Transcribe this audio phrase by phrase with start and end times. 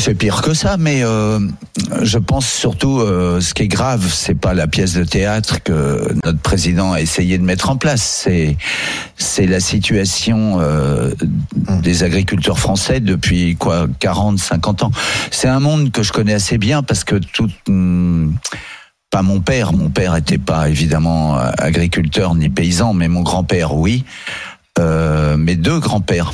[0.00, 1.38] C'est pire que ça, mais euh,
[2.00, 6.14] je pense surtout, euh, ce qui est grave, c'est pas la pièce de théâtre que
[6.24, 8.00] notre président a essayé de mettre en place.
[8.00, 8.56] C'est
[9.18, 11.10] c'est la situation euh,
[11.82, 14.90] des agriculteurs français depuis quoi 40, 50 ans.
[15.30, 17.50] C'est un monde que je connais assez bien parce que tout.
[17.68, 18.34] hum,
[19.10, 24.04] pas mon père, mon père était pas évidemment agriculteur ni paysan, mais mon grand-père oui.
[24.78, 26.32] Euh, mes deux grands-pères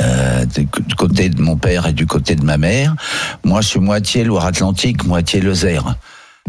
[0.00, 2.94] euh, du côté de mon père et du côté de ma mère.
[3.44, 5.96] Moi, je suis moitié Loire-Atlantique, moitié Lozère.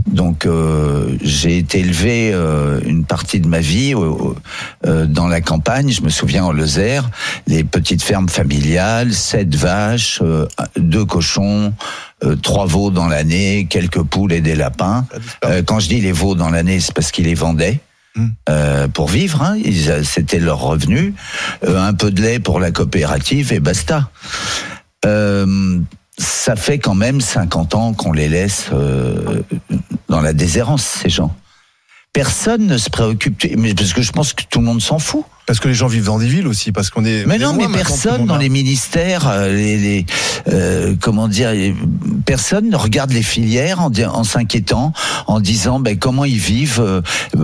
[0.07, 5.91] Donc, euh, j'ai été élevé euh, une partie de ma vie euh, dans la campagne.
[5.91, 7.09] Je me souviens en Lozère,
[7.47, 10.47] les petites fermes familiales, sept vaches, euh,
[10.77, 11.73] deux cochons,
[12.23, 15.05] euh, trois veaux dans l'année, quelques poules et des lapins.
[15.45, 17.79] Euh, quand je dis les veaux dans l'année, c'est parce qu'ils les vendaient.
[18.49, 19.57] Euh, pour vivre, hein.
[19.65, 21.13] Euh, c'était leur revenu,
[21.65, 24.09] Euh, un peu de lait pour la coopérative et basta.
[25.05, 25.79] Euh,
[26.17, 29.41] ça fait quand même 50 ans qu'on les laisse euh,
[30.09, 31.35] dans la déshérence, ces gens.
[32.13, 35.23] Personne ne se préoccupe, mais parce que je pense que tout le monde s'en fout.
[35.47, 37.25] Parce que les gens vivent dans des villes aussi, parce qu'on est.
[37.25, 40.05] Mais non, mais personne dans les ministères, euh, les, les,
[40.47, 41.51] euh, comment dire,
[42.25, 44.93] personne ne regarde les filières en s'inquiétant,
[45.25, 47.01] en disant ben, comment ils vivent, euh,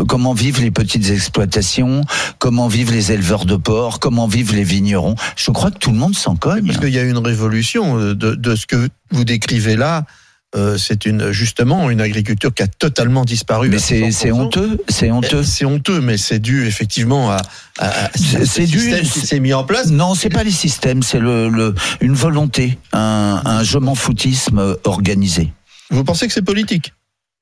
[0.07, 2.01] comment vivent les petites exploitations,
[2.37, 5.15] comment vivent les éleveurs de porc, comment vivent les vignerons.
[5.35, 6.67] Je crois que tout le monde s'en cogne.
[6.67, 10.05] Parce qu'il y a une révolution euh, de, de ce que vous décrivez là.
[10.55, 13.69] Euh, c'est une justement une agriculture qui a totalement disparu.
[13.69, 14.11] Mais c'est 60%.
[14.11, 15.43] c'est honteux, c'est honteux.
[15.43, 17.37] C'est honteux, mais c'est dû effectivement à,
[17.77, 19.91] à, à C'est- ce c'est dû- système qui s'est mis en place.
[19.91, 24.75] Non, c'est pas les systèmes, c'est le, le, une volonté, un, un je m'en foutisme
[24.85, 25.53] organisé.
[25.91, 26.93] Vous pensez que c'est politique?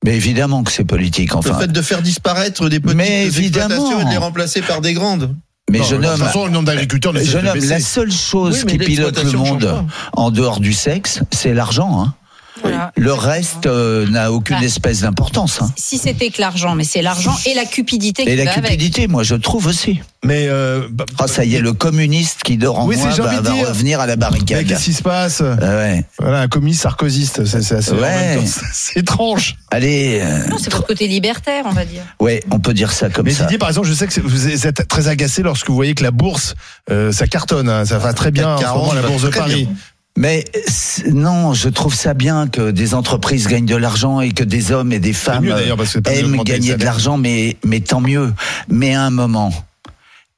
[0.04, 1.58] Mais évidemment que c'est politique, Le enfin.
[1.58, 3.68] fait de faire disparaître des petites Mais évidemment.
[3.74, 5.34] exploitations et de les remplacer par des grandes.
[5.70, 8.78] Mais Non, jeune de homme, toute façon, le nombre d'agriculteurs la seule chose Oui, qui
[8.78, 12.02] pilote le monde en dehors du sexe, c'est l'argent.
[12.02, 12.14] Hein.
[12.62, 12.92] Voilà.
[12.96, 15.62] Le reste euh, n'a aucune espèce d'importance.
[15.62, 15.70] Hein.
[15.76, 18.64] Si c'était que l'argent, mais c'est l'argent et la cupidité qui Et la va avec.
[18.64, 20.00] cupidité, moi je trouve aussi.
[20.24, 20.46] Mais.
[20.48, 23.22] euh, bah, Ah, ça y est, le communiste qui dort en Oui, moi c'est- j'ai
[23.22, 23.30] va,
[23.68, 24.66] revenir à la mais barricade.
[24.66, 26.04] qu'est-ce qui se passe Ah ouais.
[26.18, 27.92] Voilà, un communiste sarkozyste, c'est assez.
[27.92, 28.38] en Ouais.
[28.72, 29.56] C'est étrange.
[29.70, 32.02] Allez, euh, Non, c'est votre côté libertaire, on va dire.
[32.20, 33.44] ouais, on peut dire ça comme Mais ça.
[33.44, 36.10] Didier, par exemple, je sais que vous êtes très agacé lorsque vous voyez que la
[36.10, 36.54] bourse,
[36.90, 39.28] euh, ça cartonne, hein, ça va très bien en ce 40, moment, la bourse de
[39.28, 39.64] Paris.
[39.66, 39.74] bien.
[40.18, 44.42] Mais c'est- non, je trouve ça bien que des entreprises gagnent de l'argent et que
[44.42, 48.00] des hommes et des femmes mieux parce que aiment gagner de l'argent, mais, mais tant
[48.00, 48.32] mieux.
[48.68, 49.52] Mais à un moment,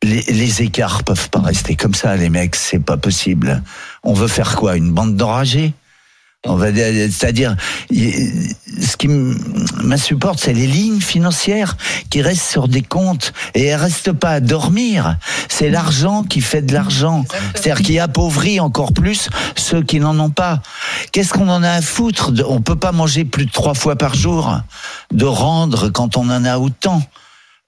[0.03, 3.63] les, les écarts peuvent pas rester comme ça, les mecs, c'est pas possible.
[4.05, 5.73] On veut faire quoi Une bande d'enragés
[6.47, 7.55] on va dire, c'est-à-dire,
[7.91, 11.77] ce qui m'insupporte, c'est les lignes financières
[12.09, 15.19] qui restent sur des comptes et elles restent pas à dormir.
[15.51, 17.27] C'est l'argent qui fait de l'argent.
[17.55, 20.63] C'est-à-dire qui appauvrit encore plus ceux qui n'en ont pas.
[21.13, 24.15] Qu'est-ce qu'on en a à foutre On peut pas manger plus de trois fois par
[24.15, 24.61] jour,
[25.13, 27.03] de rendre quand on en a autant.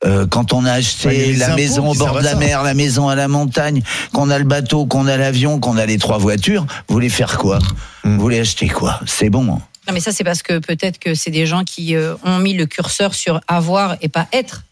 [0.05, 2.37] Euh, quand on a acheté la impôts maison au bord de la ça.
[2.37, 3.83] mer, la maison à la montagne,
[4.13, 7.39] qu'on a le bateau, qu'on a l'avion, qu'on a les trois voitures, vous voulez faire
[7.39, 7.59] quoi?
[8.03, 8.17] Hmm.
[8.17, 8.99] Vous voulez acheter quoi?
[9.07, 9.43] C'est bon.
[9.45, 9.61] Non,
[9.93, 12.67] mais ça, c'est parce que peut-être que c'est des gens qui euh, ont mis le
[12.67, 14.63] curseur sur avoir et pas être.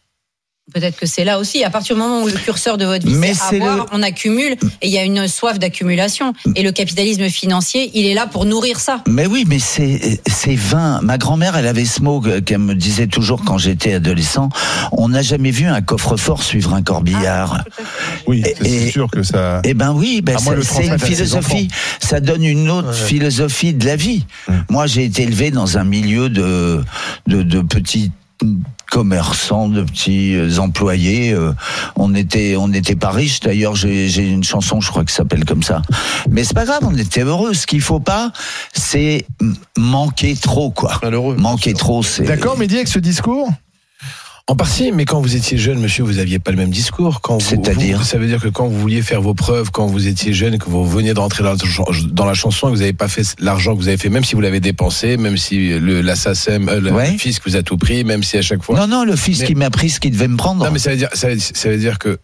[0.73, 1.65] Peut-être que c'est là aussi.
[1.65, 4.03] À partir du moment où le curseur de votre vie Mais c'est avoir, le- on
[4.03, 6.33] accumule et il y a une soif d'accumulation.
[6.57, 9.03] Et le capitalisme financier, il est là pour nourrir ça.
[9.09, 11.01] Mais oui, mais c'est c'est vain.
[11.03, 14.49] Ma grand-mère, elle avait ce mot que- qu'elle me disait toujours quand j'étais adolescent.
[14.93, 17.65] On n'a jamais vu un coffre-fort suivre un corbillard.
[18.27, 19.61] Oui, Et- c'est sûr que ça.
[19.65, 21.69] Eh ben oui, ben c'est une philosophie.
[22.01, 23.07] Ça donne une autre Ouais.
[23.07, 24.25] philosophie de la vie.
[24.49, 24.53] Mm.
[24.71, 26.83] Moi, j'ai été élevé dans un milieu de
[27.27, 28.11] de, de petits
[28.91, 31.33] commerçants, de petits euh, employés.
[31.33, 31.53] euh,
[31.97, 33.41] on était on n'était pas riches.
[33.41, 35.83] D'ailleurs, j'ai j'ai une chanson, je crois, qui s'appelle comme ça.
[36.29, 37.55] Mais c'est pas grave, on était heureux.
[37.55, 38.33] Ce qu'il faut pas,
[38.73, 39.27] c'est
[39.77, 40.99] manquer trop, quoi.
[41.03, 41.37] Malheureux.
[41.37, 42.25] Manquer trop, c'est.
[42.25, 43.49] D'accord, Mehdi, avec ce discours
[44.51, 47.21] En partie, mais quand vous étiez jeune, monsieur, vous aviez pas le même discours.
[47.39, 50.59] C'est-à-dire Ça veut dire que quand vous vouliez faire vos preuves, quand vous étiez jeune,
[50.59, 52.93] que vous veniez de rentrer dans la, chan- dans la chanson et que vous n'avez
[52.93, 56.01] pas fait l'argent que vous avez fait, même si vous l'avez dépensé, même si le,
[56.01, 57.17] la SACEM, euh, le, Ouais.
[57.17, 58.77] fisc vous a tout pris, même si à chaque fois.
[58.77, 60.65] Non, non, le fils Mais- qui m'a pris ce qu'il devait me prendre.
[60.65, 62.19] Non, mais ça veut dire, ça veut, ça veut dire que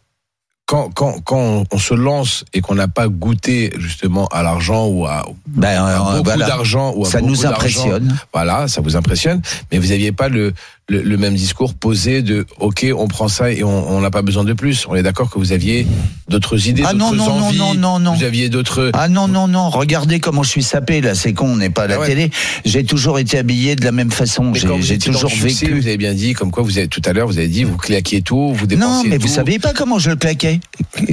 [0.69, 5.07] quand, quand, quand on, se lance et qu'on n'a pas goûté justement à l'argent ou
[5.07, 6.47] à, Ben, à euh, beaucoup voilà.
[6.49, 8.17] d'argent ou à Ça beaucoup nous impressionne.
[8.33, 9.41] Voilà, ça vous impressionne,
[9.71, 10.53] mais vous n'aviez pas le,
[10.89, 14.45] le, le même discours posé de OK, on prend ça et on n'a pas besoin
[14.45, 14.87] de plus.
[14.89, 15.85] On est d'accord que vous aviez
[16.29, 17.59] d'autres idées, Ah non, non, non, envies.
[17.59, 18.15] non, non, non.
[18.15, 18.91] Vous aviez d'autres.
[18.95, 21.83] Ah non, non, non, regardez comment je suis sapé là, c'est con, on n'est pas
[21.85, 22.07] à la Ah ouais.
[22.07, 22.31] télé.
[22.65, 25.81] J'ai toujours été habillé de la même façon, j'ai vous toujours succès, vécu.
[25.81, 27.77] Vous avez bien dit, comme quoi vous avez tout à l'heure, vous avez dit, vous
[27.77, 29.35] claquiez tout, vous dépensiez Non, mais vous tout.
[29.35, 30.61] saviez pas comment je le claquais.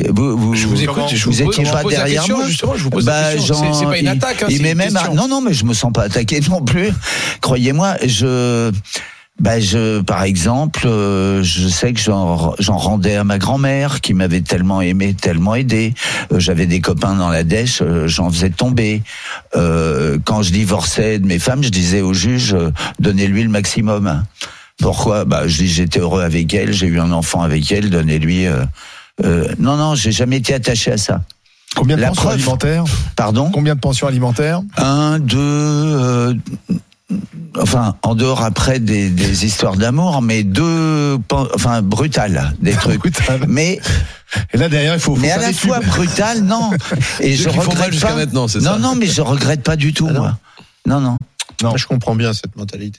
[0.09, 2.47] Vous, vous, Je vous écoute, Comment je vous vous, pose- étiez pas derrière question, moi
[2.47, 3.31] justement, je vous pose Bah.
[3.39, 4.93] C'est- pas une attaque, hein, il une même.
[5.15, 6.89] Non, non, mais je me sens pas attaqué non plus.
[7.41, 8.71] Croyez-moi, je.
[9.39, 14.41] Bah je, par exemple, euh, je sais que j'en rendais à ma grand-mère qui m'avait
[14.41, 15.95] tellement aimé, tellement aidé.
[16.31, 19.01] Euh, J'avais des copains dans la dèche, euh, j'en faisais tomber.
[19.55, 24.23] Euh, quand je divorçais de mes femmes, je disais au juge, euh, donnez-lui le maximum.
[24.77, 25.25] Pourquoi?
[25.25, 28.45] Bah je dis j'étais heureux avec elle, j'ai eu un enfant avec elle, donnez-lui.
[28.45, 28.65] euh,
[29.59, 31.21] non non, j'ai jamais été attaché à ça.
[31.75, 32.35] Combien de La pensions preuve.
[32.35, 32.83] alimentaires?
[33.15, 33.49] Pardon?
[33.51, 34.61] Combien de pensions alimentaires?
[34.77, 36.33] Un, deux, euh,
[37.59, 42.99] enfin, en dehors après des, des histoires d'amour, mais deux, enfin, brutales, des trucs.
[42.99, 43.45] Brutal.
[43.47, 43.79] Mais,
[44.53, 45.89] Et là derrière, il faut, faut mais à la des fois tubes.
[45.89, 46.71] brutal, non.
[47.19, 48.15] Et je qui font mal regrette jusqu'à pas.
[48.15, 50.21] maintenant, c'est Non, ça non, mais je regrette pas du tout, Ah non.
[50.21, 50.37] moi.
[50.87, 51.17] Non, non.
[51.61, 51.77] Non.
[51.77, 52.91] Je comprends bien cette mentalité.